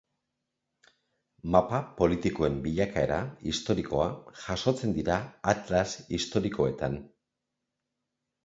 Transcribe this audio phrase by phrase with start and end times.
[1.55, 3.19] Mapa politikoen bilakaera
[3.51, 4.09] historikoa
[4.47, 5.19] jasotzen dira
[5.55, 7.01] atlas historikoetan.